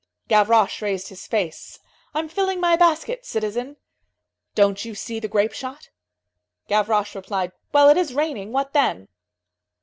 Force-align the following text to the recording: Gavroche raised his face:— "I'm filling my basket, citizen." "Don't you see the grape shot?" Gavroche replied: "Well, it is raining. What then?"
Gavroche 0.29 0.81
raised 0.81 1.09
his 1.09 1.27
face:— 1.27 1.77
"I'm 2.15 2.27
filling 2.27 2.59
my 2.59 2.75
basket, 2.75 3.23
citizen." 3.23 3.77
"Don't 4.55 4.83
you 4.83 4.95
see 4.95 5.19
the 5.19 5.27
grape 5.27 5.51
shot?" 5.53 5.89
Gavroche 6.67 7.13
replied: 7.13 7.51
"Well, 7.71 7.87
it 7.87 7.97
is 7.97 8.15
raining. 8.15 8.51
What 8.51 8.73
then?" 8.73 9.09